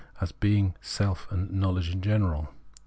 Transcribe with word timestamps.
as 0.19 0.31
being 0.31 0.73
self 0.81 1.27
and 1.31 1.51
know 1.51 1.69
ledge 1.69 1.91
in 1.91 2.01
general. 2.01 2.49